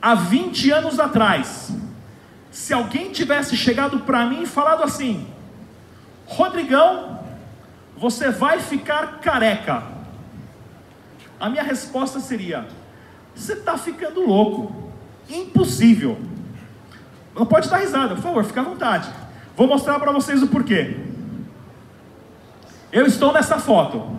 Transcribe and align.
há 0.00 0.14
20 0.14 0.70
anos 0.70 0.98
atrás, 1.00 1.70
se 2.50 2.72
alguém 2.72 3.10
tivesse 3.10 3.56
chegado 3.56 4.00
para 4.00 4.26
mim 4.26 4.42
e 4.42 4.46
falado 4.46 4.82
assim: 4.82 5.26
Rodrigão, 6.26 7.20
você 7.96 8.30
vai 8.30 8.60
ficar 8.60 9.20
careca. 9.20 9.82
A 11.38 11.48
minha 11.48 11.62
resposta 11.62 12.20
seria: 12.20 12.66
você 13.34 13.52
está 13.52 13.76
ficando 13.76 14.26
louco. 14.26 14.90
Impossível. 15.28 16.18
Não 17.34 17.44
pode 17.44 17.68
dar 17.68 17.78
risada, 17.78 18.14
por 18.14 18.22
favor, 18.22 18.44
fica 18.44 18.60
à 18.60 18.64
vontade. 18.64 19.10
Vou 19.54 19.66
mostrar 19.66 19.98
para 19.98 20.12
vocês 20.12 20.42
o 20.42 20.46
porquê. 20.46 20.96
Eu 22.90 23.04
estou 23.06 23.32
nessa 23.32 23.58
foto. 23.58 24.16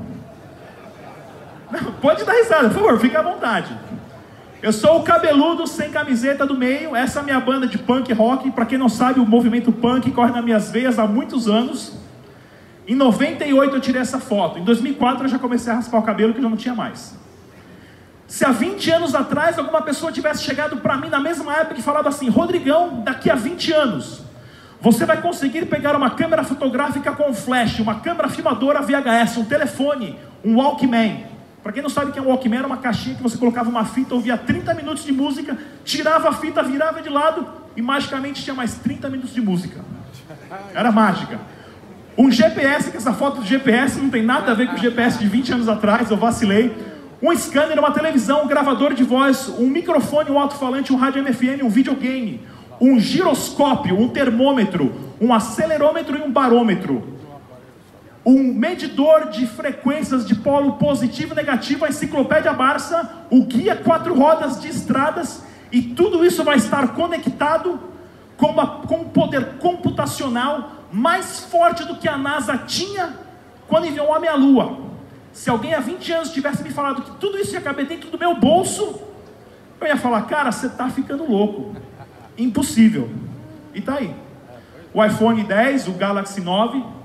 Não, 1.72 1.94
pode 1.94 2.24
dar 2.24 2.34
risada, 2.34 2.70
por 2.70 2.76
favor, 2.76 3.00
fica 3.00 3.20
à 3.20 3.24
vontade. 3.24 3.76
Eu 4.62 4.74
sou 4.74 5.00
o 5.00 5.04
cabeludo 5.04 5.68
sem 5.68 5.92
camiseta 5.92 6.46
do 6.46 6.56
meio. 6.56 6.96
Essa 6.96 7.20
é 7.20 7.22
a 7.22 7.26
minha 7.26 7.40
banda 7.40 7.68
de 7.68 7.78
punk 7.78 8.12
rock. 8.12 8.50
Para 8.50 8.66
quem 8.66 8.78
não 8.78 8.90
sabe, 8.90 9.20
o 9.20 9.26
movimento 9.26 9.72
punk 9.72 10.10
corre 10.12 10.32
nas 10.32 10.44
minhas 10.44 10.72
veias 10.72 10.98
há 10.98 11.06
muitos 11.06 11.48
anos. 11.48 11.94
Em 12.88 12.96
98 12.96 13.76
eu 13.76 13.80
tirei 13.80 14.02
essa 14.02 14.20
foto. 14.20 14.58
Em 14.58 14.64
2004 14.64 15.26
eu 15.26 15.30
já 15.30 15.38
comecei 15.38 15.72
a 15.72 15.76
raspar 15.76 16.00
o 16.00 16.02
cabelo 16.02 16.34
que 16.34 16.40
eu 16.40 16.44
já 16.44 16.50
não 16.50 16.58
tinha 16.58 16.74
mais. 16.74 17.16
Se 18.26 18.44
há 18.46 18.52
20 18.52 18.92
anos 18.92 19.14
atrás 19.14 19.60
alguma 19.60 19.82
pessoa 19.84 20.12
tivesse 20.12 20.44
chegado 20.44 20.78
para 20.78 20.98
mim 20.98 21.10
na 21.10 21.20
mesma 21.20 21.54
época 21.54 21.80
e 21.80 21.84
falado 21.84 22.08
assim: 22.08 22.28
Rodrigão, 22.28 23.02
daqui 23.04 23.30
a 23.30 23.36
20 23.36 23.72
anos, 23.74 24.22
você 24.82 25.06
vai 25.06 25.22
conseguir 25.22 25.68
pegar 25.68 25.96
uma 25.96 26.10
câmera 26.10 26.44
fotográfica 26.44 27.12
com 27.12 27.32
flash, 27.32 27.80
uma 27.80 28.00
câmera 28.00 28.28
filmadora 28.28 28.82
VHS, 28.82 29.38
um 29.38 29.46
telefone, 29.46 30.18
um 30.44 30.58
Walkman. 30.58 31.37
Para 31.68 31.74
quem 31.74 31.84
não 31.84 31.90
sabe 31.90 32.14
que 32.14 32.18
é 32.18 32.22
um 32.22 32.28
Walkman, 32.28 32.60
era 32.60 32.66
uma 32.66 32.78
caixinha 32.78 33.18
que 33.18 33.22
você 33.22 33.38
colocava 33.38 33.70
uma 33.70 33.84
fita, 33.84 34.16
ouvia 34.16 34.38
30 34.38 34.74
minutos 34.74 35.04
de 35.04 35.12
música, 35.12 35.58
tirava 35.84 36.30
a 36.30 36.32
fita, 36.32 36.64
virava 36.64 37.02
de 37.02 37.10
lado 37.10 37.46
e 37.76 37.82
magicamente 37.82 38.42
tinha 38.42 38.54
mais 38.54 38.76
30 38.76 39.10
minutos 39.10 39.34
de 39.34 39.42
música. 39.42 39.84
Era 40.74 40.94
mágica. 40.94 41.38
Um 42.18 42.32
GPS, 42.32 42.90
que 42.90 42.96
essa 42.96 43.12
foto 43.12 43.42
do 43.42 43.46
GPS 43.46 44.00
não 44.00 44.10
tem 44.10 44.24
nada 44.24 44.54
a 44.54 44.56
ver 44.56 44.70
com 44.70 44.76
o 44.76 44.78
GPS 44.78 45.20
de 45.20 45.28
20 45.28 45.56
anos 45.56 45.68
atrás, 45.68 46.10
eu 46.10 46.16
vacilei 46.16 46.74
um 47.22 47.36
scanner, 47.36 47.78
uma 47.78 47.92
televisão, 47.92 48.46
um 48.46 48.48
gravador 48.48 48.94
de 48.94 49.04
voz, 49.04 49.50
um 49.60 49.68
microfone, 49.68 50.32
um 50.32 50.40
alto-falante, 50.40 50.94
um 50.94 50.96
rádio 50.96 51.22
MFM, 51.22 51.66
um 51.66 51.70
videogame, 51.70 52.48
um 52.80 52.98
giroscópio, 52.98 54.00
um 54.00 54.08
termômetro, 54.08 54.96
um 55.20 55.34
acelerômetro 55.34 56.18
e 56.18 56.22
um 56.22 56.32
barômetro, 56.32 57.17
um 58.30 58.44
medidor 58.54 59.30
de 59.30 59.48
frequências 59.48 60.28
de 60.28 60.36
polo 60.36 60.74
positivo 60.74 61.32
e 61.32 61.36
negativo, 61.38 61.86
a 61.86 61.88
enciclopédia 61.88 62.52
Barça, 62.52 63.26
o 63.32 63.46
guia 63.46 63.74
quatro 63.74 64.14
rodas 64.14 64.60
de 64.60 64.68
estradas, 64.68 65.42
e 65.72 65.82
tudo 65.82 66.26
isso 66.26 66.44
vai 66.44 66.58
estar 66.58 66.90
conectado 66.90 67.80
com, 68.36 68.48
uma, 68.48 68.82
com 68.82 68.98
um 68.98 69.06
poder 69.06 69.54
computacional 69.60 70.72
mais 70.92 71.40
forte 71.46 71.86
do 71.86 71.96
que 71.96 72.10
a 72.10 72.18
NASA 72.18 72.58
tinha 72.58 73.16
quando 73.66 73.88
enviou 73.88 74.08
o 74.08 74.12
homem 74.12 74.30
à 74.30 74.36
Lua. 74.36 74.78
Se 75.32 75.50
alguém 75.50 75.74
há 75.74 75.80
20 75.80 76.12
anos 76.12 76.32
tivesse 76.32 76.64
me 76.64 76.72
falado 76.72 77.04
que 77.04 77.12
tudo 77.12 77.38
isso 77.38 77.54
ia 77.54 77.62
caber 77.62 77.86
dentro 77.86 78.10
do 78.10 78.20
meu 78.20 78.36
bolso, 78.36 79.02
eu 79.80 79.88
ia 79.88 79.96
falar, 79.96 80.24
cara, 80.24 80.52
você 80.52 80.68
está 80.68 80.90
ficando 80.90 81.24
louco. 81.24 81.74
Impossível. 82.38 83.10
E 83.74 83.80
tá 83.80 83.96
aí. 83.96 84.14
O 84.94 85.04
iPhone 85.04 85.42
10, 85.42 85.88
o 85.88 85.94
Galaxy 85.94 86.42
9, 86.42 86.97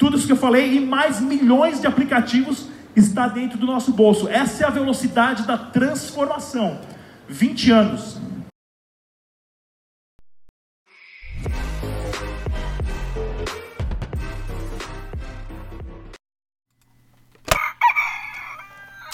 tudo 0.00 0.16
isso 0.16 0.26
que 0.26 0.32
eu 0.32 0.36
falei 0.36 0.78
e 0.78 0.80
mais 0.80 1.20
milhões 1.20 1.78
de 1.78 1.86
aplicativos 1.86 2.68
está 2.96 3.28
dentro 3.28 3.58
do 3.58 3.66
nosso 3.66 3.92
bolso. 3.92 4.26
Essa 4.28 4.64
é 4.64 4.66
a 4.66 4.70
velocidade 4.70 5.46
da 5.46 5.58
transformação. 5.58 6.80
20 7.28 7.70
anos. 7.70 8.18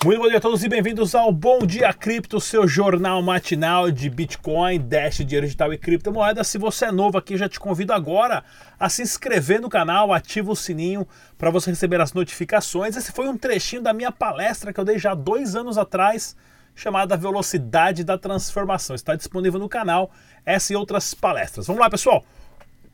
Muito 0.07 0.21
bom 0.21 0.29
dia 0.29 0.39
a 0.39 0.41
todos 0.41 0.63
e 0.63 0.69
bem-vindos 0.69 1.17
ao 1.17 1.33
Bom 1.33 1.67
Dia 1.67 1.93
Cripto, 1.93 2.41
seu 2.41 2.69
jornal 2.69 3.21
matinal 3.21 3.91
de 3.91 4.09
Bitcoin, 4.09 4.79
Dash, 4.79 5.17
dinheiro 5.17 5.47
digital 5.47 5.73
e 5.73 5.79
criptomoedas. 5.79 6.47
Se 6.47 6.59
você 6.59 6.85
é 6.85 6.93
novo 6.93 7.19
aqui, 7.19 7.37
já 7.37 7.49
te 7.49 7.59
convido 7.59 7.93
agora 7.93 8.45
a 8.79 8.89
se 8.89 9.03
inscrever 9.03 9.61
no 9.61 9.69
canal, 9.69 10.13
ativa 10.13 10.53
o 10.53 10.55
sininho 10.55 11.09
para 11.37 11.51
você 11.51 11.71
receber 11.71 12.01
as 12.01 12.13
notificações. 12.13 12.97
Esse 12.97 13.11
foi 13.11 13.27
um 13.29 13.37
trechinho 13.37 13.83
da 13.83 13.93
minha 13.93 14.13
palestra 14.13 14.73
que 14.73 14.79
eu 14.79 14.85
dei 14.85 14.97
já 14.97 15.13
dois 15.13 15.57
anos 15.57 15.77
atrás, 15.77 16.37
chamada 16.73 17.17
Velocidade 17.17 18.05
da 18.05 18.17
Transformação. 18.17 18.95
Está 18.95 19.17
disponível 19.17 19.59
no 19.59 19.69
canal, 19.69 20.13
essa 20.45 20.73
e 20.73 20.77
outras 20.77 21.15
palestras. 21.15 21.67
Vamos 21.67 21.81
lá, 21.81 21.91
pessoal! 21.91 22.25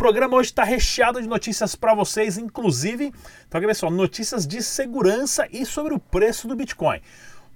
Programa 0.02 0.36
hoje 0.36 0.48
está 0.48 0.64
recheado 0.64 1.22
de 1.22 1.28
notícias 1.28 1.76
para 1.76 1.94
vocês, 1.94 2.36
inclusive, 2.36 3.12
então 3.46 3.56
aqui 3.56 3.68
pessoal, 3.68 3.92
notícias 3.92 4.44
de 4.44 4.60
segurança 4.60 5.46
e 5.48 5.64
sobre 5.64 5.94
o 5.94 5.98
preço 6.00 6.48
do 6.48 6.56
Bitcoin. 6.56 7.00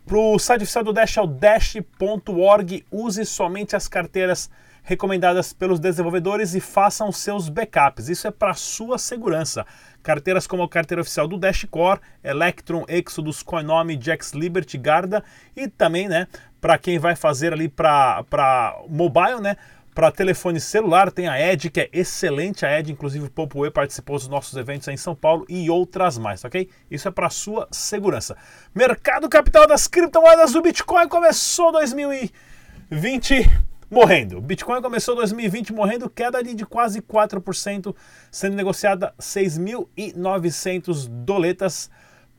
Para 0.07 0.17
o 0.17 0.39
site 0.39 0.63
oficial 0.63 0.85
do 0.85 0.93
Dash 0.93 1.17
é 1.17 1.21
o 1.21 1.27
dash.org. 1.27 2.87
Use 2.89 3.27
somente 3.27 3.75
as 3.75 3.89
carteiras 3.89 4.49
recomendadas 4.85 5.53
pelos 5.53 5.81
desenvolvedores 5.81 6.55
e 6.55 6.61
façam 6.61 7.11
seus 7.11 7.49
backups. 7.49 8.09
Isso 8.09 8.29
é 8.29 8.31
para 8.31 8.55
sua 8.55 8.97
segurança. 8.97 9.67
Carteiras 10.01 10.47
como 10.47 10.63
a 10.63 10.69
carteira 10.69 11.03
oficial 11.03 11.27
do 11.27 11.37
Dash 11.37 11.67
Core, 11.69 11.99
Electron, 12.23 12.85
Exodus, 12.87 13.43
Coinome, 13.43 13.99
Jax 14.01 14.31
Liberty, 14.31 14.79
Garda 14.79 15.25
e 15.57 15.67
também, 15.67 16.09
né, 16.09 16.29
para 16.61 16.79
quem 16.79 16.97
vai 16.97 17.17
fazer 17.17 17.53
ali 17.53 17.69
para 17.69 18.81
mobile, 18.89 19.41
né, 19.41 19.57
para 19.97 20.13
telefone 20.13 20.61
celular 20.61 21.11
tem 21.11 21.27
a 21.27 21.41
Ed, 21.41 21.71
que 21.71 21.81
é 21.81 21.89
excelente. 21.91 22.67
A 22.67 22.79
Ed, 22.79 22.93
inclusive, 22.93 23.25
o 23.25 23.31
Popoe 23.31 23.71
participou 23.71 24.19
dos 24.19 24.29
nossos 24.29 24.55
eventos 24.55 24.87
em 24.89 24.97
São 24.99 25.17
Paulo 25.17 25.47
e 25.49 25.71
outras 25.71 26.19
mais, 26.19 26.45
ok? 26.45 26.69
Isso 26.91 27.09
é 27.09 27.11
para 27.11 27.31
sua 27.31 27.67
segurança. 27.71 28.37
Mercado 28.75 29.27
capital 29.27 29.67
das 29.67 29.89
criptomoedas 29.89 30.53
do 30.53 30.61
Bitcoin 30.61 31.09
começou 31.09 31.73
2020 31.73 33.51
morrendo. 33.91 34.39
Bitcoin 34.39 34.83
começou 34.83 35.17
2020 35.17 35.73
morrendo, 35.73 36.11
queda 36.11 36.37
ali 36.37 36.55
de 36.55 36.67
quase 36.67 37.01
4%, 37.01 37.97
sendo 38.31 38.55
negociada 38.55 39.15
6.900 39.19 41.09
doletas 41.09 41.91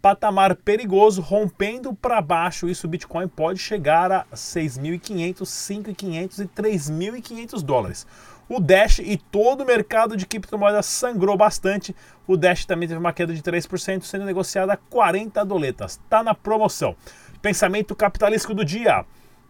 patamar 0.08 0.56
perigoso, 0.56 1.20
rompendo 1.22 1.94
para 1.94 2.22
baixo. 2.22 2.70
Isso 2.70 2.88
o 2.88 2.90
Bitcoin 2.90 3.28
pode 3.28 3.60
chegar 3.60 4.10
a 4.10 4.26
6.500, 4.34 5.42
5.500 5.42 6.40
e 6.40 6.48
3.500 6.48 7.62
dólares. 7.62 8.08
O 8.48 8.62
Dash 8.62 9.00
e 9.00 9.18
todo 9.18 9.64
o 9.64 9.66
mercado 9.66 10.16
de 10.16 10.26
criptomoedas 10.26 10.86
sangrou 10.86 11.36
bastante. 11.36 11.94
O 12.26 12.38
Dash 12.38 12.64
também 12.64 12.88
teve 12.88 13.02
uma 13.02 13.12
queda 13.12 13.34
de 13.34 13.42
3%, 13.42 14.04
sendo 14.04 14.24
negociado 14.24 14.70
a 14.70 14.78
40 14.78 15.44
doletas. 15.44 16.00
Está 16.02 16.24
na 16.24 16.34
promoção. 16.34 16.96
Pensamento 17.42 17.94
capitalístico 17.94 18.54
do 18.54 18.64
dia. 18.64 19.04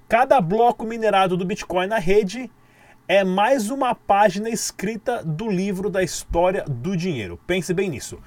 Cada 0.09 0.41
bloco 0.41 0.85
minerado 0.85 1.38
do 1.38 1.46
Bitcoin 1.46 1.85
na 1.85 2.00
rede 2.00 2.50
é 3.07 3.23
mais 3.23 3.69
uma 3.69 3.94
página 3.94 4.50
escrita 4.50 5.23
do 5.23 5.47
livro 5.47 5.88
da 5.88 6.01
história 6.01 6.66
do 6.67 6.97
dinheiro. 6.97 7.40
Pense 7.46 7.75
bem 7.75 7.91
nisso. 7.91 8.17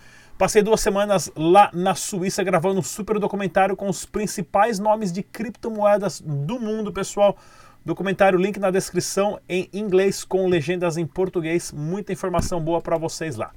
Passei 0.41 0.63
duas 0.63 0.81
semanas 0.81 1.31
lá 1.37 1.71
na 1.75 1.95
Suíça 1.95 2.43
gravando 2.43 2.81
um 2.81 2.83
super 2.83 3.19
documentário 3.19 3.77
com 3.77 3.91
os 3.91 4.07
principais 4.07 4.79
nomes 4.79 5.13
de 5.13 5.23
criptomoedas 5.23 6.23
do 6.25 6.59
mundo, 6.59 6.91
pessoal. 6.91 7.37
Documentário, 7.85 8.39
link 8.39 8.59
na 8.59 8.71
descrição 8.71 9.39
em 9.47 9.69
inglês 9.71 10.25
com 10.25 10.49
legendas 10.49 10.97
em 10.97 11.07
português. 11.07 11.71
Muita 11.73 12.15
informação 12.15 12.59
boa 12.59 12.81
para 12.81 12.97
vocês 12.97 13.37
lá. 13.37 13.51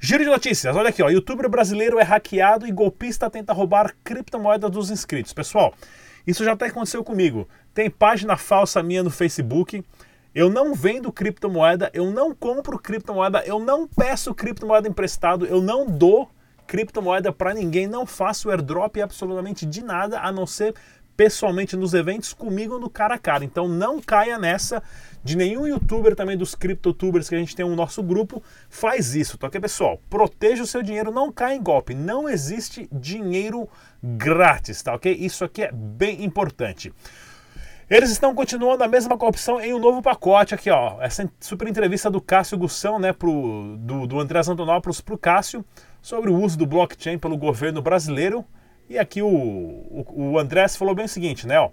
Giro 0.00 0.24
de 0.24 0.30
notícias, 0.30 0.74
olha 0.74 0.88
aqui, 0.88 1.02
ó. 1.02 1.10
Youtuber 1.10 1.50
brasileiro 1.50 1.98
é 1.98 2.02
hackeado 2.02 2.66
e 2.66 2.72
golpista 2.72 3.28
tenta 3.28 3.52
roubar 3.52 3.94
criptomoedas 4.02 4.70
dos 4.70 4.90
inscritos. 4.90 5.34
Pessoal, 5.34 5.74
isso 6.26 6.42
já 6.42 6.52
até 6.52 6.64
aconteceu 6.64 7.04
comigo. 7.04 7.46
Tem 7.74 7.90
página 7.90 8.38
falsa 8.38 8.82
minha 8.82 9.02
no 9.02 9.10
Facebook. 9.10 9.84
Eu 10.34 10.48
não 10.48 10.74
vendo 10.74 11.12
criptomoeda, 11.12 11.90
eu 11.92 12.10
não 12.10 12.34
compro 12.34 12.78
criptomoeda, 12.78 13.42
eu 13.44 13.58
não 13.58 13.86
peço 13.86 14.34
criptomoeda 14.34 14.88
emprestado, 14.88 15.44
eu 15.44 15.60
não 15.60 15.86
dou 15.86 16.30
criptomoeda 16.66 17.30
para 17.30 17.52
ninguém, 17.52 17.86
não 17.86 18.06
faço 18.06 18.48
airdrop 18.48 18.96
absolutamente 18.96 19.66
de 19.66 19.82
nada 19.82 20.20
a 20.20 20.32
não 20.32 20.46
ser 20.46 20.74
pessoalmente 21.16 21.76
nos 21.76 21.92
eventos 21.92 22.32
comigo 22.32 22.78
no 22.78 22.88
cara 22.88 23.14
a 23.16 23.18
cara. 23.18 23.44
Então 23.44 23.68
não 23.68 24.00
caia 24.00 24.38
nessa 24.38 24.82
de 25.22 25.36
nenhum 25.36 25.66
youtuber 25.66 26.16
também 26.16 26.36
dos 26.36 26.54
criptotubers 26.54 27.28
que 27.28 27.34
a 27.34 27.38
gente 27.38 27.54
tem 27.54 27.68
no 27.68 27.76
nosso 27.76 28.02
grupo 28.02 28.42
faz 28.68 29.14
isso, 29.14 29.38
tá 29.38 29.46
ok, 29.46 29.60
pessoal? 29.60 30.00
Proteja 30.10 30.62
o 30.62 30.66
seu 30.66 30.82
dinheiro, 30.82 31.10
não 31.10 31.30
caia 31.30 31.54
em 31.54 31.62
golpe. 31.62 31.94
Não 31.94 32.28
existe 32.28 32.88
dinheiro 32.90 33.68
grátis, 34.02 34.82
tá 34.82 34.94
ok? 34.94 35.14
Isso 35.14 35.44
aqui 35.44 35.62
é 35.62 35.70
bem 35.70 36.24
importante. 36.24 36.92
Eles 37.92 38.10
estão 38.10 38.34
continuando 38.34 38.82
a 38.82 38.88
mesma 38.88 39.18
corrupção 39.18 39.60
em 39.60 39.74
um 39.74 39.78
novo 39.78 40.00
pacote 40.00 40.54
aqui, 40.54 40.70
ó. 40.70 40.96
Essa 41.02 41.30
super 41.38 41.68
entrevista 41.68 42.10
do 42.10 42.22
Cássio 42.22 42.56
Gussão, 42.56 42.98
né, 42.98 43.12
pro, 43.12 43.76
do, 43.76 44.06
do 44.06 44.18
Andrés 44.18 44.48
Antonopoulos 44.48 45.02
para 45.02 45.14
o 45.14 45.18
Cássio, 45.18 45.62
sobre 46.00 46.30
o 46.30 46.34
uso 46.34 46.56
do 46.56 46.64
blockchain 46.64 47.18
pelo 47.18 47.36
governo 47.36 47.82
brasileiro. 47.82 48.46
E 48.88 48.98
aqui 48.98 49.20
o, 49.20 49.28
o, 49.28 50.06
o 50.16 50.38
Andrés 50.38 50.74
falou 50.74 50.94
bem 50.94 51.04
o 51.04 51.08
seguinte, 51.08 51.46
né, 51.46 51.60
ó. 51.60 51.68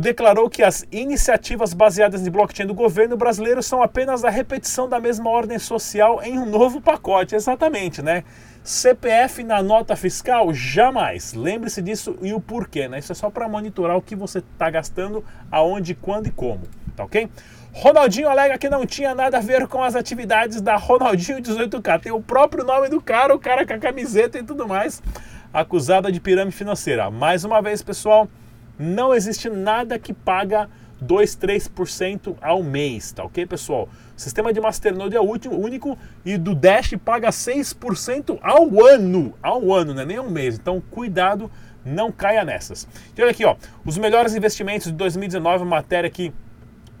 declarou 0.00 0.50
que 0.50 0.60
as 0.60 0.84
iniciativas 0.90 1.72
baseadas 1.72 2.26
em 2.26 2.30
blockchain 2.30 2.66
do 2.66 2.74
governo 2.74 3.16
brasileiro 3.16 3.62
são 3.62 3.80
apenas 3.80 4.24
a 4.24 4.28
repetição 4.28 4.88
da 4.88 4.98
mesma 4.98 5.30
ordem 5.30 5.56
social 5.56 6.20
em 6.20 6.36
um 6.36 6.46
novo 6.46 6.80
pacote. 6.80 7.36
Exatamente, 7.36 8.02
né? 8.02 8.24
CPF 8.64 9.42
na 9.42 9.62
nota 9.62 9.96
fiscal? 9.96 10.52
Jamais. 10.54 11.34
Lembre-se 11.34 11.82
disso 11.82 12.16
e 12.22 12.32
o 12.32 12.40
porquê, 12.40 12.86
né? 12.86 13.00
Isso 13.00 13.10
é 13.10 13.14
só 13.14 13.28
para 13.28 13.48
monitorar 13.48 13.96
o 13.96 14.02
que 14.02 14.14
você 14.14 14.38
está 14.38 14.70
gastando, 14.70 15.24
aonde, 15.50 15.94
quando 15.94 16.28
e 16.28 16.30
como, 16.30 16.62
tá 16.96 17.04
ok? 17.04 17.28
Ronaldinho 17.72 18.28
alega 18.28 18.58
que 18.58 18.68
não 18.68 18.86
tinha 18.86 19.14
nada 19.14 19.38
a 19.38 19.40
ver 19.40 19.66
com 19.66 19.82
as 19.82 19.96
atividades 19.96 20.60
da 20.60 20.76
Ronaldinho 20.76 21.38
18K. 21.38 22.00
Tem 22.00 22.12
o 22.12 22.20
próprio 22.20 22.64
nome 22.64 22.88
do 22.88 23.00
cara, 23.00 23.34
o 23.34 23.38
cara 23.38 23.66
com 23.66 23.72
a 23.72 23.78
camiseta 23.78 24.38
e 24.38 24.42
tudo 24.42 24.68
mais, 24.68 25.02
acusada 25.52 26.12
de 26.12 26.20
pirâmide 26.20 26.56
financeira. 26.56 27.10
Mais 27.10 27.44
uma 27.44 27.62
vez, 27.62 27.82
pessoal, 27.82 28.28
não 28.78 29.14
existe 29.14 29.48
nada 29.48 29.98
que 29.98 30.12
paga 30.12 30.68
2, 31.02 31.36
3% 31.36 32.36
ao 32.40 32.62
mês, 32.62 33.12
tá 33.12 33.24
ok, 33.24 33.44
pessoal? 33.44 33.88
O 34.16 34.20
sistema 34.20 34.52
de 34.52 34.60
Masternode 34.60 35.16
é 35.16 35.20
o 35.20 35.24
último, 35.24 35.58
único 35.58 35.98
e 36.24 36.38
do 36.38 36.54
Dash 36.54 36.94
paga 37.04 37.30
6% 37.30 38.38
ao 38.40 38.86
ano, 38.86 39.34
ao 39.42 39.72
ano, 39.72 39.92
né? 39.94 40.04
nem 40.04 40.16
ao 40.16 40.30
mês. 40.30 40.56
Então, 40.56 40.80
cuidado, 40.90 41.50
não 41.84 42.12
caia 42.12 42.44
nessas. 42.44 42.86
E 43.16 43.20
olha 43.20 43.32
aqui, 43.32 43.44
ó, 43.44 43.56
os 43.84 43.98
melhores 43.98 44.34
investimentos 44.34 44.86
de 44.86 44.92
2019, 44.92 45.64
matéria 45.64 46.06
aqui 46.06 46.32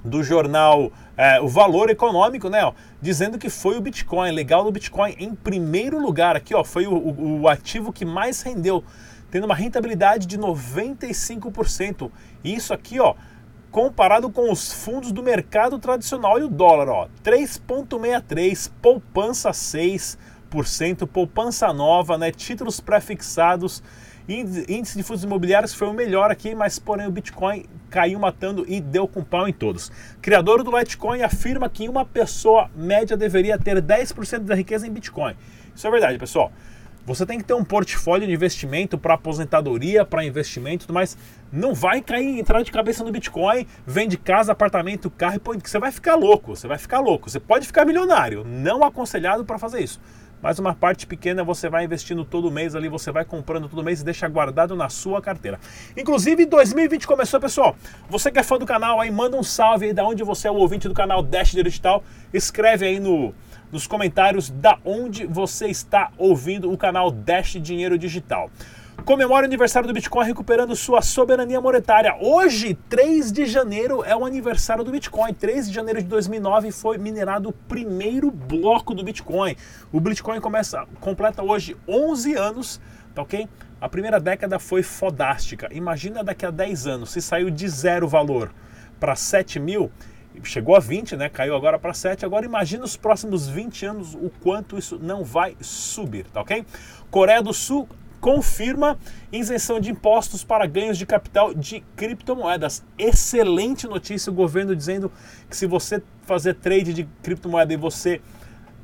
do 0.04 0.22
jornal 0.22 0.90
é, 1.16 1.40
O 1.40 1.46
Valor 1.46 1.90
Econômico, 1.90 2.48
né? 2.48 2.64
Ó, 2.64 2.72
dizendo 3.00 3.38
que 3.38 3.48
foi 3.48 3.76
o 3.76 3.80
Bitcoin, 3.80 4.32
legal 4.32 4.64
do 4.64 4.72
Bitcoin 4.72 5.14
em 5.18 5.34
primeiro 5.34 6.00
lugar 6.00 6.34
aqui, 6.34 6.54
ó, 6.54 6.64
foi 6.64 6.86
o, 6.86 6.94
o, 6.94 7.42
o 7.42 7.48
ativo 7.48 7.92
que 7.92 8.04
mais 8.04 8.42
rendeu, 8.42 8.82
tendo 9.30 9.44
uma 9.44 9.54
rentabilidade 9.54 10.26
de 10.26 10.36
95%. 10.36 12.10
E 12.42 12.54
isso 12.54 12.74
aqui, 12.74 12.98
ó, 12.98 13.14
comparado 13.72 14.30
com 14.30 14.52
os 14.52 14.72
fundos 14.72 15.10
do 15.10 15.22
mercado 15.22 15.78
tradicional 15.78 16.38
e 16.38 16.44
o 16.44 16.48
dólar, 16.48 16.88
ó, 16.88 17.08
3.63, 17.24 18.70
poupança 18.80 19.50
6%, 19.50 21.06
poupança 21.06 21.72
nova, 21.72 22.16
né, 22.16 22.30
títulos 22.30 22.78
pré-fixados 22.78 23.82
Índice 24.28 24.96
de 24.96 25.02
fundos 25.02 25.24
imobiliários 25.24 25.74
foi 25.74 25.88
o 25.88 25.92
melhor 25.92 26.30
aqui, 26.30 26.54
mas 26.54 26.78
porém 26.78 27.06
o 27.06 27.10
Bitcoin 27.10 27.64
caiu 27.90 28.20
matando 28.20 28.64
e 28.68 28.80
deu 28.80 29.08
com 29.08 29.22
pau 29.22 29.48
em 29.48 29.52
todos. 29.52 29.90
Criador 30.20 30.62
do 30.62 30.76
Litecoin 30.76 31.22
afirma 31.22 31.68
que 31.68 31.88
uma 31.88 32.04
pessoa 32.04 32.70
média 32.74 33.16
deveria 33.16 33.58
ter 33.58 33.82
10% 33.82 34.40
da 34.40 34.54
riqueza 34.54 34.86
em 34.86 34.90
Bitcoin. 34.90 35.34
Isso 35.74 35.86
é 35.86 35.90
verdade, 35.90 36.18
pessoal. 36.18 36.52
Você 37.04 37.26
tem 37.26 37.38
que 37.38 37.44
ter 37.44 37.54
um 37.54 37.64
portfólio 37.64 38.26
de 38.26 38.32
investimento 38.32 38.96
para 38.96 39.14
aposentadoria, 39.14 40.04
para 40.04 40.24
investimento, 40.24 40.92
mas 40.92 41.16
não 41.50 41.74
vai 41.74 42.00
cair, 42.00 42.38
entrar 42.38 42.62
de 42.62 42.70
cabeça 42.70 43.02
no 43.02 43.10
Bitcoin, 43.10 43.66
vende 43.84 44.16
casa, 44.16 44.52
apartamento, 44.52 45.10
carro 45.10 45.36
e 45.36 45.38
põe. 45.40 45.58
Você 45.58 45.78
vai 45.78 45.90
ficar 45.90 46.14
louco, 46.14 46.54
você 46.54 46.68
vai 46.68 46.78
ficar 46.78 47.00
louco. 47.00 47.28
Você 47.28 47.40
pode 47.40 47.66
ficar 47.66 47.84
milionário, 47.84 48.44
não 48.44 48.84
aconselhado 48.84 49.44
para 49.44 49.58
fazer 49.58 49.80
isso 49.80 50.00
mas 50.42 50.58
uma 50.58 50.74
parte 50.74 51.06
pequena 51.06 51.44
você 51.44 51.70
vai 51.70 51.84
investindo 51.84 52.24
todo 52.24 52.50
mês 52.50 52.74
ali, 52.74 52.88
você 52.88 53.12
vai 53.12 53.24
comprando 53.24 53.68
todo 53.68 53.82
mês 53.82 54.00
e 54.00 54.04
deixa 54.04 54.26
guardado 54.28 54.74
na 54.74 54.88
sua 54.88 55.22
carteira. 55.22 55.58
Inclusive, 55.96 56.44
2020 56.44 57.06
começou, 57.06 57.38
pessoal. 57.38 57.76
Você 58.10 58.30
que 58.30 58.40
é 58.40 58.42
fã 58.42 58.58
do 58.58 58.66
canal 58.66 59.00
aí, 59.00 59.10
manda 59.10 59.36
um 59.36 59.42
salve 59.44 59.86
aí 59.86 59.92
da 59.92 60.04
onde 60.04 60.24
você 60.24 60.48
é 60.48 60.50
o 60.50 60.56
ouvinte 60.56 60.88
do 60.88 60.94
canal 60.94 61.22
Dash 61.22 61.52
Digital. 61.52 62.02
Escreve 62.34 62.86
aí 62.86 62.98
no, 62.98 63.32
nos 63.72 63.86
comentários 63.86 64.50
da 64.50 64.78
onde 64.84 65.26
você 65.26 65.66
está 65.66 66.12
ouvindo 66.18 66.70
o 66.70 66.76
canal 66.76 67.10
Dash 67.10 67.52
Dinheiro 67.54 67.98
Digital 67.98 68.50
comemora 69.02 69.42
o 69.42 69.46
aniversário 69.46 69.88
do 69.88 69.92
Bitcoin 69.94 70.26
recuperando 70.26 70.76
sua 70.76 71.02
soberania 71.02 71.60
monetária. 71.60 72.16
Hoje, 72.20 72.78
3 72.88 73.32
de 73.32 73.46
janeiro, 73.46 74.04
é 74.04 74.14
o 74.14 74.24
aniversário 74.24 74.84
do 74.84 74.92
Bitcoin. 74.92 75.34
3 75.34 75.68
de 75.68 75.74
janeiro 75.74 76.00
de 76.00 76.08
2009 76.08 76.70
foi 76.70 76.98
minerado 76.98 77.48
o 77.48 77.52
primeiro 77.52 78.30
bloco 78.30 78.94
do 78.94 79.02
Bitcoin. 79.02 79.56
O 79.90 80.00
Bitcoin 80.00 80.40
começa, 80.40 80.86
completa 81.00 81.42
hoje 81.42 81.76
11 81.88 82.34
anos, 82.34 82.80
tá 83.14 83.22
ok? 83.22 83.48
A 83.80 83.88
primeira 83.88 84.20
década 84.20 84.58
foi 84.58 84.82
fodástica. 84.82 85.68
Imagina 85.72 86.22
daqui 86.22 86.46
a 86.46 86.50
10 86.50 86.86
anos, 86.86 87.10
se 87.10 87.20
saiu 87.20 87.50
de 87.50 87.68
zero 87.68 88.06
valor 88.06 88.52
para 89.00 89.16
7 89.16 89.58
mil, 89.58 89.90
chegou 90.42 90.76
a 90.76 90.80
20, 90.80 91.16
né? 91.16 91.28
Caiu 91.28 91.54
agora 91.54 91.78
para 91.78 91.94
7. 91.94 92.24
Agora 92.24 92.44
imagina 92.44 92.84
os 92.84 92.96
próximos 92.96 93.48
20 93.48 93.86
anos 93.86 94.14
o 94.14 94.30
quanto 94.42 94.78
isso 94.78 94.98
não 95.00 95.24
vai 95.24 95.56
subir, 95.60 96.26
tá 96.26 96.40
ok? 96.40 96.64
Coreia 97.10 97.42
do 97.42 97.52
Sul 97.52 97.88
confirma 98.20 98.96
isenção 99.32 99.80
de 99.80 99.90
impostos 99.90 100.44
para 100.44 100.64
ganhos 100.64 100.96
de 100.96 101.04
capital 101.04 101.52
de 101.52 101.80
criptomoedas. 101.96 102.84
Excelente 102.96 103.88
notícia, 103.88 104.30
o 104.30 104.34
governo 104.34 104.76
dizendo 104.76 105.10
que 105.50 105.56
se 105.56 105.66
você 105.66 106.00
fazer 106.22 106.54
trade 106.54 106.94
de 106.94 107.08
criptomoeda 107.20 107.74
e 107.74 107.76
você 107.76 108.20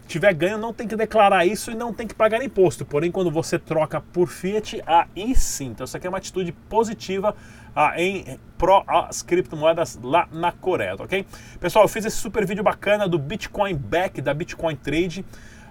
tiver 0.08 0.32
ganho, 0.32 0.58
não 0.58 0.72
tem 0.72 0.88
que 0.88 0.96
declarar 0.96 1.46
isso 1.46 1.70
e 1.70 1.75
não 1.75 1.93
tem 1.93 2.06
que 2.06 2.14
pagar 2.14 2.43
imposto. 2.43 2.84
Porém, 2.84 3.12
quando 3.12 3.31
você 3.31 3.58
troca 3.58 4.00
por 4.00 4.28
fiat, 4.28 4.82
aí 4.87 5.34
sim. 5.34 5.66
Então, 5.66 5.84
isso 5.84 5.96
aqui 5.96 6.06
é 6.06 6.10
uma 6.10 6.19
atitude 6.19 6.50
positiva 6.50 7.37
ah, 7.76 7.93
em 8.00 8.38
pró 8.56 8.82
as 8.88 9.22
criptomoedas 9.22 9.99
lá 10.02 10.26
na 10.32 10.50
Coreia, 10.50 10.96
tá 10.96 11.05
ok? 11.05 11.25
Pessoal, 11.60 11.84
eu 11.84 11.88
fiz 11.88 12.05
esse 12.05 12.16
super 12.16 12.44
vídeo 12.46 12.64
bacana 12.64 13.06
do 13.06 13.19
Bitcoin 13.19 13.76
Back, 13.76 14.20
da 14.20 14.32
Bitcoin 14.32 14.75
Trade, 14.75 15.25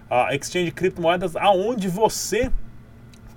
a 0.10 0.34
exchange 0.34 0.66
de 0.66 0.72
criptomoedas, 0.72 1.36
aonde 1.36 1.90
você 1.90 2.52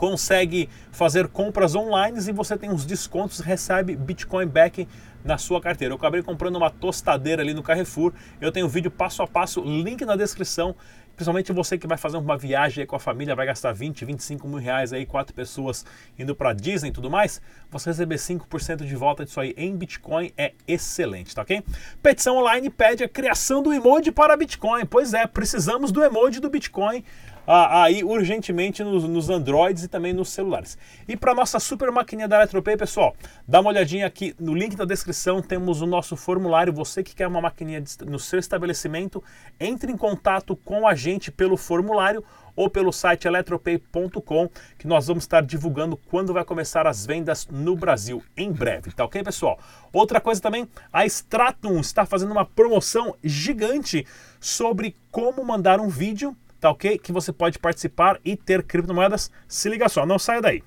consegue 0.01 0.67
fazer 0.91 1.29
compras 1.29 1.75
online 1.75 2.19
e 2.27 2.33
você 2.33 2.57
tem 2.57 2.71
uns 2.71 2.87
descontos, 2.87 3.41
recebe 3.41 3.95
Bitcoin 3.95 4.47
back 4.47 4.89
na 5.23 5.37
sua 5.37 5.61
carteira. 5.61 5.93
Eu 5.93 5.99
acabei 5.99 6.23
comprando 6.23 6.57
uma 6.57 6.71
tostadeira 6.71 7.43
ali 7.43 7.53
no 7.53 7.63
Carrefour. 7.63 8.15
Eu 8.41 8.51
tenho 8.51 8.67
vídeo 8.67 8.91
passo 8.91 9.23
a 9.23 9.27
passo, 9.27 9.61
link 9.61 10.03
na 10.07 10.17
descrição. 10.17 10.75
Principalmente 11.15 11.53
você 11.53 11.77
que 11.77 11.87
vai 11.87 11.99
fazer 11.99 12.17
uma 12.17 12.39
viagem 12.39 12.87
com 12.87 12.97
a 12.97 12.99
família, 12.99 13.35
vai 13.35 13.45
gastar 13.45 13.75
20, 13.75 14.07
25 14.07 14.49
mil 14.49 14.59
reais 14.59 14.91
aí, 14.91 15.05
quatro 15.05 15.35
pessoas 15.35 15.85
indo 16.19 16.35
para 16.35 16.55
Disney 16.55 16.89
e 16.89 16.93
tudo 16.93 17.11
mais, 17.11 17.43
você 17.71 17.91
receber 17.91 18.15
5% 18.15 18.87
de 18.87 18.97
volta 18.97 19.27
disso 19.27 19.39
aí 19.39 19.53
em 19.55 19.77
Bitcoin 19.77 20.33
é 20.35 20.55
excelente, 20.67 21.35
tá 21.35 21.43
ok? 21.43 21.63
Petição 22.03 22.39
online 22.39 22.71
pede 22.71 23.05
a 23.05 23.09
criação 23.09 23.63
do 23.63 23.71
emoji 23.71 24.11
para 24.11 24.35
Bitcoin. 24.35 24.87
Pois 24.87 25.13
é, 25.13 25.27
precisamos 25.27 25.93
do 25.93 26.03
emoji 26.03 26.41
do 26.41 26.49
Bitcoin 26.49 27.05
aí 27.47 28.05
urgentemente 28.05 28.83
nos, 28.85 29.05
nos 29.05 29.29
Androids 29.29 29.85
e 29.85 29.89
também 29.89 30.13
nos 30.13 30.31
celulares. 30.31 30.77
E 31.09 31.17
para 31.17 31.35
nossa 31.35 31.59
super 31.59 31.91
maquininha 31.91 32.29
da 32.29 32.37
Eletropay, 32.37 32.77
pessoal, 32.77 33.15
dá 33.47 33.61
uma 33.61 33.71
olhadinha 33.71 34.07
aqui 34.07 34.35
no 34.39 34.55
link 34.55 34.77
da 34.77 34.85
descrição, 34.85 35.43
temos 35.43 35.81
o 35.81 35.87
nosso 35.87 36.17
formulário. 36.17 36.73
Você 36.73 37.03
que 37.03 37.15
quer 37.15 37.27
uma 37.27 37.41
maquininha 37.41 37.83
no 38.07 38.19
seu 38.19 38.39
estabelecimento, 38.39 39.23
entre 39.59 39.91
em 39.91 39.97
contato 39.97 40.55
com 40.57 40.87
a 40.87 40.95
gente 40.95 41.31
pelo 41.31 41.57
formulário 41.57 42.25
ou 42.55 42.69
pelo 42.69 42.93
site 42.93 43.27
eletropay.com, 43.27 44.49
que 44.79 44.87
nós 44.87 45.07
vamos 45.07 45.25
estar 45.25 45.43
divulgando 45.43 45.97
quando 45.97 46.33
vai 46.33 46.45
começar 46.45 46.87
as 46.87 47.07
vendas 47.07 47.47
no 47.51 47.75
Brasil 47.77 48.23
em 48.37 48.53
breve, 48.53 48.93
tá 48.93 49.05
ok, 49.05 49.23
pessoal? 49.23 49.59
Outra 49.93 50.21
coisa 50.21 50.41
também, 50.41 50.69
a 50.93 51.07
Stratum 51.07 51.81
está 51.81 52.05
fazendo 52.05 52.33
uma 52.33 52.45
promoção 52.45 53.15
gigante 53.23 54.07
sobre 54.39 54.95
como 55.11 55.45
mandar 55.45 55.81
um 55.81 55.89
vídeo 55.89 56.37
tá 56.61 56.71
ok? 56.71 56.99
Que 56.99 57.11
você 57.11 57.33
pode 57.33 57.59
participar 57.59 58.21
e 58.25 58.37
ter 58.37 58.63
criptomoedas. 58.63 59.31
Se 59.49 59.69
liga 59.69 59.89
só, 59.89 60.05
não 60.05 60.19
saia 60.19 60.43
daí. 60.43 60.63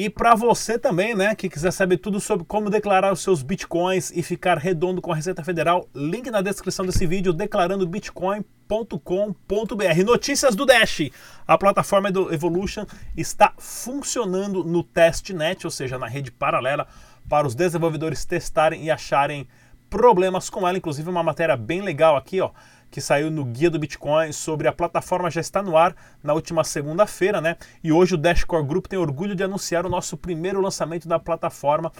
E 0.00 0.08
para 0.08 0.34
você 0.34 0.78
também, 0.78 1.14
né, 1.14 1.34
que 1.34 1.46
quiser 1.46 1.70
saber 1.70 1.98
tudo 1.98 2.18
sobre 2.20 2.46
como 2.46 2.70
declarar 2.70 3.12
os 3.12 3.20
seus 3.20 3.42
bitcoins 3.42 4.10
e 4.10 4.22
ficar 4.22 4.56
redondo 4.56 5.02
com 5.02 5.12
a 5.12 5.14
Receita 5.14 5.44
Federal, 5.44 5.86
link 5.94 6.30
na 6.30 6.40
descrição 6.40 6.86
desse 6.86 7.06
vídeo 7.06 7.34
declarando 7.34 7.86
bitcoin.com.br. 7.86 10.02
Notícias 10.02 10.56
do 10.56 10.64
Dash. 10.64 11.10
A 11.46 11.58
plataforma 11.58 12.10
do 12.10 12.32
Evolution 12.32 12.86
está 13.14 13.52
funcionando 13.58 14.64
no 14.64 14.82
testnet, 14.82 15.66
ou 15.66 15.70
seja, 15.70 15.98
na 15.98 16.06
rede 16.06 16.32
paralela 16.32 16.86
para 17.28 17.46
os 17.46 17.54
desenvolvedores 17.54 18.24
testarem 18.24 18.82
e 18.82 18.90
acharem 18.90 19.46
problemas 19.90 20.48
com 20.48 20.66
ela, 20.66 20.78
inclusive 20.78 21.10
uma 21.10 21.22
matéria 21.22 21.58
bem 21.58 21.82
legal 21.82 22.16
aqui, 22.16 22.40
ó, 22.40 22.52
que 22.90 23.00
saiu 23.00 23.30
no 23.30 23.44
Guia 23.44 23.70
do 23.70 23.78
Bitcoin 23.78 24.32
sobre 24.32 24.66
a 24.66 24.72
plataforma 24.72 25.30
já 25.30 25.40
está 25.40 25.62
no 25.62 25.76
ar 25.76 25.94
na 26.22 26.32
última 26.34 26.64
segunda-feira, 26.64 27.40
né? 27.40 27.56
E 27.82 27.92
hoje 27.92 28.14
o 28.14 28.18
Dashcore 28.18 28.66
Group 28.66 28.86
tem 28.86 28.98
orgulho 28.98 29.34
de 29.34 29.44
anunciar 29.44 29.86
o 29.86 29.88
nosso 29.88 30.16
primeiro 30.16 30.60
lançamento 30.60 31.06
da 31.06 31.18
plataforma, 31.18 31.92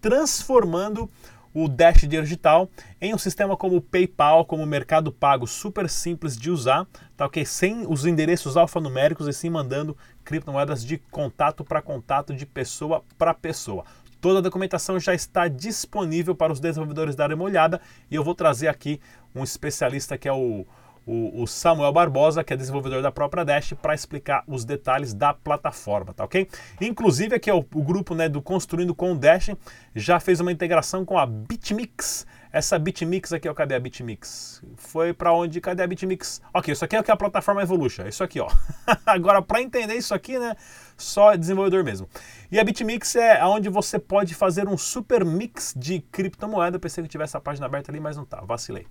transformando 0.00 1.10
o 1.52 1.68
Dash 1.68 2.06
Digital 2.06 2.68
em 3.00 3.14
um 3.14 3.18
sistema 3.18 3.56
como 3.56 3.76
o 3.76 3.80
PayPal, 3.80 4.44
como 4.44 4.62
o 4.62 4.66
Mercado 4.66 5.10
Pago, 5.10 5.46
super 5.46 5.88
simples 5.88 6.36
de 6.36 6.50
usar, 6.50 6.86
tá 7.16 7.24
ok? 7.24 7.46
Sem 7.46 7.86
os 7.88 8.04
endereços 8.04 8.58
alfanuméricos 8.58 9.26
e 9.26 9.32
sim 9.32 9.48
mandando 9.48 9.96
criptomoedas 10.22 10.84
de 10.84 10.98
contato 11.10 11.64
para 11.64 11.80
contato, 11.80 12.34
de 12.34 12.44
pessoa 12.44 13.02
para 13.16 13.32
pessoa. 13.32 13.86
Toda 14.20 14.38
a 14.38 14.42
documentação 14.42 14.98
já 14.98 15.14
está 15.14 15.48
disponível 15.48 16.34
para 16.34 16.52
os 16.52 16.60
desenvolvedores 16.60 17.14
darem 17.14 17.36
uma 17.36 17.44
olhada 17.44 17.80
e 18.10 18.14
eu 18.14 18.24
vou 18.24 18.34
trazer 18.34 18.68
aqui 18.68 19.00
um 19.34 19.44
especialista 19.44 20.16
que 20.16 20.28
é 20.28 20.32
o, 20.32 20.66
o, 21.06 21.42
o 21.42 21.46
Samuel 21.46 21.92
Barbosa, 21.92 22.42
que 22.42 22.52
é 22.52 22.56
desenvolvedor 22.56 23.00
da 23.00 23.12
própria 23.12 23.44
Dash, 23.44 23.74
para 23.80 23.94
explicar 23.94 24.42
os 24.46 24.64
detalhes 24.64 25.14
da 25.14 25.32
plataforma, 25.32 26.12
tá 26.12 26.24
ok? 26.24 26.48
Inclusive 26.80 27.36
aqui 27.36 27.48
é 27.48 27.54
o, 27.54 27.58
o 27.58 27.82
grupo 27.82 28.14
né, 28.14 28.28
do 28.28 28.42
Construindo 28.42 28.94
com 28.94 29.16
Dash 29.16 29.50
já 29.94 30.18
fez 30.18 30.40
uma 30.40 30.50
integração 30.50 31.04
com 31.04 31.16
a 31.16 31.24
BitMix, 31.24 32.26
essa 32.52 32.78
BitMix 32.78 33.32
aqui, 33.32 33.48
ó, 33.48 33.54
cadê 33.54 33.74
a 33.74 33.80
BitMix? 33.80 34.62
Foi 34.76 35.12
para 35.12 35.32
onde? 35.32 35.60
Cadê 35.60 35.82
a 35.82 35.86
BitMix? 35.86 36.40
Ok, 36.52 36.72
isso 36.72 36.84
aqui 36.84 36.96
é 36.96 37.00
o 37.00 37.04
que 37.04 37.10
é 37.10 37.14
a 37.14 37.16
plataforma 37.16 37.62
Evolution, 37.62 38.02
é 38.04 38.08
isso 38.08 38.22
aqui, 38.24 38.40
ó. 38.40 38.48
Agora, 39.04 39.42
para 39.42 39.60
entender 39.60 39.94
isso 39.94 40.14
aqui, 40.14 40.38
né, 40.38 40.56
só 40.96 41.34
desenvolvedor 41.34 41.84
mesmo. 41.84 42.08
E 42.50 42.58
a 42.58 42.64
BitMix 42.64 43.16
é 43.16 43.44
onde 43.44 43.68
você 43.68 43.98
pode 43.98 44.34
fazer 44.34 44.68
um 44.68 44.78
super 44.78 45.24
mix 45.24 45.74
de 45.76 46.00
criptomoeda. 46.00 46.78
Pensei 46.78 47.02
que 47.02 47.08
tivesse 47.08 47.36
a 47.36 47.40
página 47.40 47.66
aberta 47.66 47.90
ali, 47.90 48.00
mas 48.00 48.16
não 48.16 48.24
tá, 48.24 48.40
vacilei. 48.42 48.86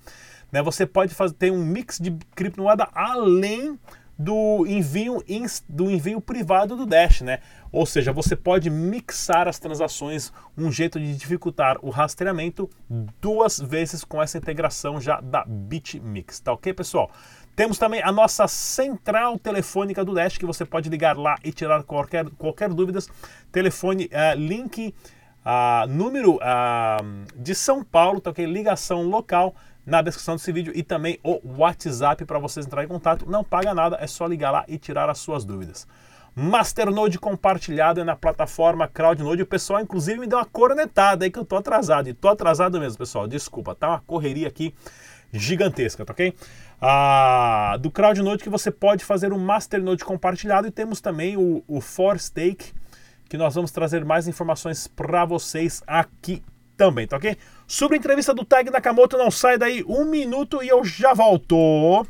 Né, 0.51 0.61
você 0.61 0.85
pode 0.85 1.13
fazer, 1.13 1.33
ter 1.35 1.51
um 1.51 1.65
mix 1.65 1.97
de 1.99 2.11
criptomoeda 2.35 2.87
além 2.93 3.79
do 4.17 4.65
envio, 4.65 5.23
do 5.67 5.91
envio 5.91 6.21
privado 6.21 6.75
do 6.75 6.85
Dash, 6.85 7.21
né? 7.21 7.39
Ou 7.71 7.85
seja, 7.85 8.13
você 8.13 8.35
pode 8.35 8.69
mixar 8.69 9.47
as 9.47 9.59
transações, 9.59 10.31
um 10.57 10.71
jeito 10.71 10.99
de 10.99 11.15
dificultar 11.15 11.77
o 11.81 11.89
rastreamento 11.89 12.69
duas 13.21 13.59
vezes 13.59 14.03
com 14.03 14.21
essa 14.21 14.37
integração 14.37 15.01
já 15.01 15.19
da 15.19 15.43
BitMix, 15.45 16.39
tá 16.39 16.53
ok, 16.53 16.73
pessoal? 16.73 17.11
Temos 17.55 17.77
também 17.77 18.01
a 18.03 18.11
nossa 18.11 18.47
central 18.47 19.39
telefônica 19.39 20.03
do 20.03 20.13
Dash, 20.13 20.37
que 20.37 20.45
você 20.45 20.65
pode 20.65 20.89
ligar 20.89 21.17
lá 21.17 21.37
e 21.43 21.51
tirar 21.51 21.83
qualquer, 21.83 22.29
qualquer 22.31 22.69
dúvidas. 22.69 23.07
Telefone, 23.49 24.05
uh, 24.07 24.37
link, 24.37 24.93
uh, 25.45 25.87
número 25.87 26.35
uh, 26.35 27.25
de 27.33 27.55
São 27.55 27.81
Paulo, 27.81 28.19
tá 28.19 28.31
ok? 28.31 28.45
Ligação 28.45 29.03
local 29.03 29.55
na 29.85 30.01
descrição 30.01 30.35
desse 30.35 30.51
vídeo 30.51 30.73
e 30.75 30.81
também 30.81 31.19
o 31.23 31.39
WhatsApp 31.57 32.25
para 32.25 32.39
vocês 32.39 32.65
entrarem 32.65 32.89
em 32.89 32.91
contato. 32.91 33.29
Não 33.29 33.43
paga 33.43 33.73
nada, 33.73 33.97
é 33.99 34.07
só 34.07 34.25
ligar 34.25 34.51
lá 34.51 34.65
e 34.67 34.77
tirar 34.77 35.09
as 35.09 35.19
suas 35.19 35.45
dúvidas. 35.45 35.87
Masternode 36.35 37.17
compartilhado 37.17 38.03
na 38.03 38.15
plataforma 38.15 38.89
CrowdNode. 38.89 39.43
O 39.43 39.45
pessoal, 39.45 39.79
inclusive, 39.79 40.19
me 40.19 40.27
deu 40.27 40.37
uma 40.37 40.45
cornetada 40.45 41.23
aí 41.23 41.31
que 41.31 41.39
eu 41.39 41.45
tô 41.45 41.55
atrasado. 41.55 42.09
E 42.09 42.13
tô 42.13 42.27
atrasado 42.27 42.77
mesmo, 42.77 42.97
pessoal. 42.97 43.25
Desculpa, 43.25 43.73
tá 43.73 43.87
uma 43.87 44.01
correria 44.01 44.47
aqui 44.47 44.73
gigantesca, 45.31 46.03
tá 46.03 46.11
ok? 46.11 46.33
Ah, 46.81 47.77
do 47.79 47.89
CrowdNode 47.89 48.43
que 48.43 48.49
você 48.49 48.69
pode 48.69 49.05
fazer 49.05 49.31
um 49.31 49.39
Masternode 49.39 50.03
compartilhado 50.03 50.67
e 50.67 50.71
temos 50.71 50.99
também 50.99 51.37
o, 51.37 51.63
o 51.67 51.79
ForStake, 51.79 52.73
que 53.29 53.37
nós 53.37 53.55
vamos 53.55 53.71
trazer 53.71 54.03
mais 54.03 54.27
informações 54.27 54.87
para 54.87 55.23
vocês 55.23 55.81
aqui 55.87 56.43
também, 56.77 57.07
tá 57.07 57.17
ok? 57.17 57.37
Sobre 57.67 57.95
a 57.95 57.99
entrevista 57.99 58.33
do 58.33 58.45
Tag 58.45 58.69
Nakamoto, 58.69 59.17
não 59.17 59.31
sai 59.31 59.57
daí 59.57 59.83
um 59.87 60.05
minuto 60.05 60.61
e 60.63 60.67
eu 60.67 60.83
já 60.83 61.13
volto. 61.13 62.05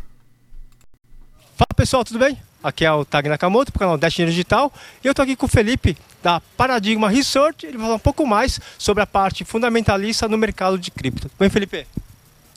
Fala 1.55 1.73
pessoal, 1.75 2.03
tudo 2.03 2.19
bem? 2.19 2.37
Aqui 2.61 2.83
é 2.83 2.91
o 2.91 3.05
Tag 3.05 3.29
Nakamoto, 3.29 3.71
o 3.73 3.79
canal 3.79 3.97
Dash 3.97 4.15
Digital. 4.15 4.73
E 5.03 5.07
eu 5.07 5.11
estou 5.11 5.23
aqui 5.23 5.35
com 5.35 5.45
o 5.45 5.49
Felipe, 5.49 5.95
da 6.21 6.41
Paradigma 6.57 7.09
Research. 7.09 7.65
Ele 7.65 7.77
vai 7.77 7.85
falar 7.85 7.95
um 7.95 7.99
pouco 7.99 8.25
mais 8.25 8.59
sobre 8.77 9.03
a 9.03 9.07
parte 9.07 9.45
fundamentalista 9.45 10.27
no 10.27 10.37
mercado 10.37 10.77
de 10.79 10.89
cripto. 10.89 11.29
Tudo 11.29 11.37
bem, 11.37 11.49
Felipe? 11.49 11.85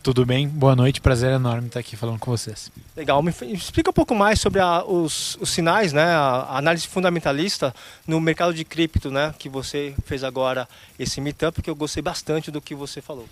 Tudo 0.02 0.24
bem? 0.24 0.48
Boa 0.48 0.76
noite, 0.76 1.00
prazer 1.00 1.32
enorme 1.32 1.66
estar 1.66 1.80
aqui 1.80 1.96
falando 1.96 2.18
com 2.18 2.30
vocês. 2.30 2.70
Legal, 2.96 3.22
me 3.22 3.32
explica 3.52 3.90
um 3.90 3.92
pouco 3.92 4.14
mais 4.14 4.40
sobre 4.40 4.60
a, 4.60 4.84
os, 4.84 5.36
os, 5.40 5.50
sinais, 5.50 5.92
né, 5.92 6.04
a 6.04 6.56
análise 6.56 6.86
fundamentalista 6.86 7.74
no 8.06 8.20
mercado 8.20 8.54
de 8.54 8.64
cripto, 8.64 9.10
né, 9.10 9.34
que 9.38 9.48
você 9.48 9.94
fez 10.06 10.22
agora 10.22 10.68
esse 10.98 11.20
meetup, 11.20 11.60
que 11.60 11.68
eu 11.68 11.74
gostei 11.74 12.02
bastante 12.02 12.50
do 12.50 12.60
que 12.60 12.74
você 12.74 13.02
falou. 13.02 13.28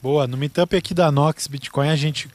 Boa, 0.00 0.26
no 0.26 0.36
meetup 0.36 0.76
aqui 0.76 0.94
da 0.94 1.10
Nox 1.10 1.46
Bitcoin 1.46 1.88
a 1.88 1.96
gente 1.96 2.28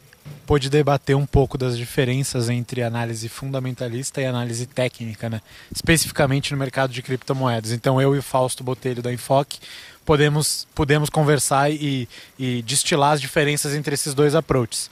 pôde 0.49 0.67
debater 0.67 1.15
um 1.15 1.27
pouco 1.27 1.59
das 1.59 1.77
diferenças 1.77 2.49
entre 2.49 2.81
análise 2.81 3.29
fundamentalista 3.29 4.19
e 4.19 4.25
análise 4.25 4.65
técnica, 4.65 5.29
né? 5.29 5.43
especificamente 5.71 6.51
no 6.51 6.57
mercado 6.57 6.91
de 6.91 7.03
criptomoedas. 7.03 7.71
Então 7.71 8.01
eu 8.01 8.15
e 8.15 8.17
o 8.17 8.23
Fausto 8.23 8.63
Botelho 8.63 8.99
da 8.99 9.13
Enfoque 9.13 9.59
podemos, 10.03 10.67
podemos 10.73 11.07
conversar 11.07 11.69
e, 11.69 12.09
e 12.39 12.63
destilar 12.63 13.11
as 13.11 13.21
diferenças 13.21 13.75
entre 13.75 13.93
esses 13.93 14.15
dois 14.15 14.33
approaches. 14.33 14.89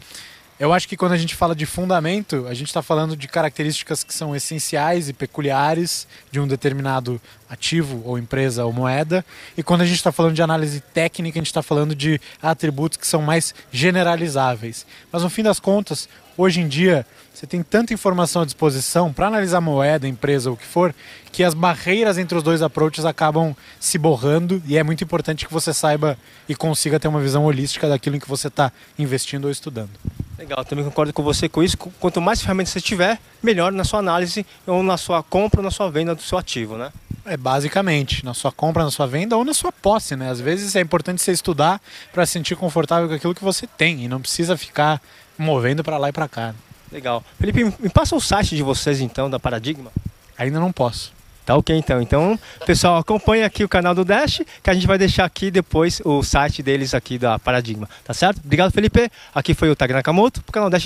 Eu 0.59 0.73
acho 0.73 0.87
que 0.87 0.97
quando 0.97 1.11
a 1.11 1.17
gente 1.17 1.35
fala 1.35 1.55
de 1.55 1.67
fundamento, 1.67 2.47
a 2.47 2.53
gente 2.55 2.67
está 2.67 2.81
falando 2.81 3.15
de 3.15 3.27
características 3.27 4.03
que 4.03 4.11
são 4.11 4.35
essenciais 4.35 5.07
e 5.07 5.13
peculiares 5.13 6.07
de 6.31 6.39
um 6.39 6.47
determinado 6.47 7.21
ativo 7.47 8.01
ou 8.03 8.17
empresa 8.17 8.65
ou 8.65 8.73
moeda. 8.73 9.23
E 9.55 9.61
quando 9.61 9.81
a 9.81 9.85
gente 9.85 9.97
está 9.97 10.11
falando 10.11 10.33
de 10.33 10.41
análise 10.41 10.79
técnica, 10.79 11.37
a 11.37 11.41
gente 11.41 11.47
está 11.47 11.61
falando 11.61 11.93
de 11.93 12.19
atributos 12.41 12.97
que 12.97 13.05
são 13.05 13.21
mais 13.21 13.53
generalizáveis. 13.71 14.83
Mas 15.11 15.21
no 15.21 15.29
fim 15.29 15.43
das 15.43 15.59
contas, 15.59 16.09
hoje 16.37 16.61
em 16.61 16.67
dia, 16.67 17.05
você 17.33 17.45
tem 17.45 17.61
tanta 17.61 17.93
informação 17.93 18.41
à 18.41 18.45
disposição 18.45 19.11
para 19.11 19.27
analisar 19.27 19.59
moeda, 19.61 20.07
empresa, 20.07 20.51
o 20.51 20.57
que 20.57 20.65
for, 20.65 20.93
que 21.31 21.43
as 21.43 21.53
barreiras 21.53 22.17
entre 22.17 22.37
os 22.37 22.43
dois 22.43 22.61
approaches 22.61 23.05
acabam 23.05 23.55
se 23.79 23.97
borrando 23.97 24.61
e 24.65 24.77
é 24.77 24.83
muito 24.83 25.03
importante 25.03 25.45
que 25.45 25.53
você 25.53 25.73
saiba 25.73 26.17
e 26.47 26.55
consiga 26.55 26.99
ter 26.99 27.07
uma 27.07 27.19
visão 27.19 27.45
holística 27.45 27.89
daquilo 27.89 28.15
em 28.15 28.19
que 28.19 28.29
você 28.29 28.47
está 28.47 28.71
investindo 28.97 29.45
ou 29.45 29.51
estudando. 29.51 29.91
Legal, 30.37 30.63
também 30.63 30.85
concordo 30.85 31.11
com 31.11 31.23
você 31.23 31.49
com 31.49 31.63
isso. 31.63 31.77
Quanto 31.77 32.21
mais 32.21 32.41
ferramentas 32.41 32.71
você 32.71 32.81
tiver, 32.81 33.19
melhor 33.41 33.71
na 33.71 33.83
sua 33.83 33.99
análise 33.99 34.45
ou 34.65 34.83
na 34.83 34.95
sua 34.95 35.23
compra 35.23 35.59
ou 35.59 35.63
na 35.63 35.71
sua 35.71 35.89
venda 35.89 36.13
do 36.13 36.21
seu 36.21 36.37
ativo, 36.37 36.77
né? 36.77 36.91
É 37.25 37.35
basicamente, 37.35 38.23
na 38.23 38.33
sua 38.33 38.51
compra, 38.51 38.83
na 38.83 38.91
sua 38.91 39.05
venda 39.05 39.35
ou 39.35 39.43
na 39.43 39.53
sua 39.53 39.71
posse, 39.71 40.15
né? 40.15 40.29
Às 40.29 40.39
vezes 40.39 40.75
é 40.75 40.79
importante 40.79 41.21
você 41.21 41.31
estudar 41.31 41.81
para 42.13 42.25
se 42.25 42.33
sentir 42.33 42.55
confortável 42.55 43.09
com 43.09 43.15
aquilo 43.15 43.35
que 43.35 43.43
você 43.43 43.67
tem 43.67 44.05
e 44.05 44.07
não 44.07 44.21
precisa 44.21 44.55
ficar 44.55 45.01
movendo 45.37 45.83
para 45.83 45.97
lá 45.97 46.09
e 46.09 46.11
para 46.11 46.27
cá. 46.27 46.53
Legal. 46.91 47.23
Felipe, 47.39 47.63
me 47.63 47.89
passa 47.89 48.15
o 48.15 48.21
site 48.21 48.55
de 48.55 48.63
vocês 48.63 49.01
então, 49.01 49.29
da 49.29 49.39
Paradigma. 49.39 49.91
Ainda 50.37 50.59
não 50.59 50.71
posso. 50.71 51.11
Tá 51.47 51.55
ok 51.55 51.73
então. 51.77 52.01
Então, 52.01 52.37
pessoal, 52.65 52.97
acompanha 52.97 53.45
aqui 53.45 53.63
o 53.63 53.69
canal 53.69 53.95
do 53.95 54.03
Dash, 54.03 54.41
que 54.61 54.69
a 54.69 54.73
gente 54.73 54.85
vai 54.85 54.97
deixar 54.97 55.23
aqui 55.23 55.49
depois 55.49 56.01
o 56.03 56.21
site 56.21 56.61
deles 56.61 56.93
aqui 56.93 57.17
da 57.17 57.39
Paradigma, 57.39 57.87
tá 58.03 58.13
certo? 58.13 58.41
Obrigado, 58.43 58.69
Felipe. 58.73 59.09
Aqui 59.33 59.53
foi 59.53 59.69
o 59.69 59.75
Tag 59.75 59.93
Nakamoto, 59.93 60.43
pro 60.43 60.51
canal 60.51 60.69
Dash 60.69 60.85